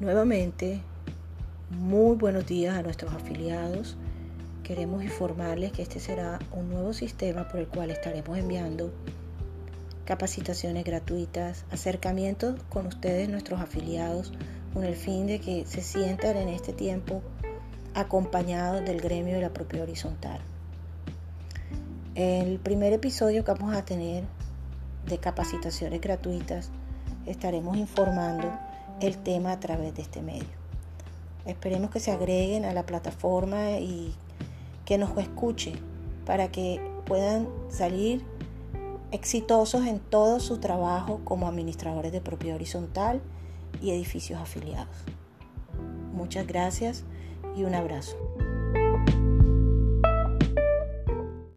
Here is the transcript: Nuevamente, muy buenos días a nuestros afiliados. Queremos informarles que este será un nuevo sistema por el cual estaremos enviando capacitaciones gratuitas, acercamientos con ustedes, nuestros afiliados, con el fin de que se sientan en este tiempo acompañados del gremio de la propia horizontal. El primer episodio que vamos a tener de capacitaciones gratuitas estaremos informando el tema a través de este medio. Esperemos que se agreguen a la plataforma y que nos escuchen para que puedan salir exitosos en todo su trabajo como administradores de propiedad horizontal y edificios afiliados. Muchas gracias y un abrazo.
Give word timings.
Nuevamente, 0.00 0.80
muy 1.68 2.16
buenos 2.16 2.46
días 2.46 2.74
a 2.74 2.80
nuestros 2.82 3.12
afiliados. 3.12 3.98
Queremos 4.62 5.04
informarles 5.04 5.72
que 5.72 5.82
este 5.82 6.00
será 6.00 6.38
un 6.52 6.70
nuevo 6.70 6.94
sistema 6.94 7.46
por 7.48 7.60
el 7.60 7.68
cual 7.68 7.90
estaremos 7.90 8.38
enviando 8.38 8.94
capacitaciones 10.06 10.84
gratuitas, 10.84 11.66
acercamientos 11.70 12.62
con 12.70 12.86
ustedes, 12.86 13.28
nuestros 13.28 13.60
afiliados, 13.60 14.32
con 14.72 14.84
el 14.84 14.96
fin 14.96 15.26
de 15.26 15.38
que 15.38 15.66
se 15.66 15.82
sientan 15.82 16.38
en 16.38 16.48
este 16.48 16.72
tiempo 16.72 17.20
acompañados 17.92 18.82
del 18.86 19.02
gremio 19.02 19.34
de 19.34 19.42
la 19.42 19.52
propia 19.52 19.82
horizontal. 19.82 20.40
El 22.14 22.58
primer 22.58 22.94
episodio 22.94 23.44
que 23.44 23.52
vamos 23.52 23.76
a 23.76 23.84
tener 23.84 24.24
de 25.06 25.18
capacitaciones 25.18 26.00
gratuitas 26.00 26.70
estaremos 27.26 27.76
informando 27.76 28.50
el 29.00 29.18
tema 29.18 29.52
a 29.52 29.60
través 29.60 29.94
de 29.94 30.02
este 30.02 30.22
medio. 30.22 30.60
Esperemos 31.46 31.90
que 31.90 32.00
se 32.00 32.10
agreguen 32.10 32.64
a 32.64 32.72
la 32.72 32.84
plataforma 32.84 33.72
y 33.72 34.14
que 34.84 34.98
nos 34.98 35.16
escuchen 35.18 35.74
para 36.26 36.50
que 36.52 36.80
puedan 37.06 37.48
salir 37.68 38.24
exitosos 39.10 39.86
en 39.86 39.98
todo 39.98 40.40
su 40.40 40.58
trabajo 40.58 41.20
como 41.24 41.48
administradores 41.48 42.12
de 42.12 42.20
propiedad 42.20 42.56
horizontal 42.56 43.20
y 43.80 43.90
edificios 43.90 44.40
afiliados. 44.40 44.94
Muchas 46.12 46.46
gracias 46.46 47.04
y 47.56 47.64
un 47.64 47.74
abrazo. 47.74 48.16